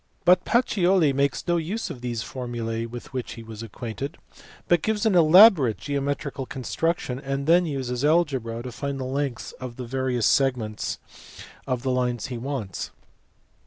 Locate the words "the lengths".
8.99-9.51